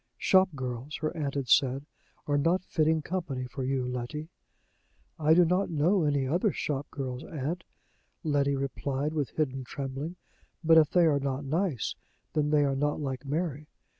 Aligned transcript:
"Shop 0.17 0.49
girls," 0.55 0.95
her 1.01 1.15
aunt 1.15 1.35
had 1.35 1.47
said, 1.47 1.85
"are 2.25 2.35
not 2.39 2.65
fitting 2.65 3.03
company 3.03 3.45
for 3.45 3.63
you, 3.63 3.85
Letty." 3.85 4.29
"I 5.19 5.35
do 5.35 5.45
not 5.45 5.69
know 5.69 6.01
any 6.05 6.27
other 6.27 6.51
shop 6.51 6.87
girls, 6.89 7.23
aunt," 7.23 7.63
Letty 8.23 8.55
replied, 8.55 9.13
with 9.13 9.29
hidden 9.29 9.63
trembling; 9.63 10.15
"but, 10.63 10.79
if 10.79 10.89
they 10.89 11.05
are 11.05 11.19
not 11.19 11.45
nice, 11.45 11.93
then 12.33 12.49
they 12.49 12.63
are 12.65 12.75
not 12.75 12.99
like 12.99 13.25
Mary. 13.27 13.67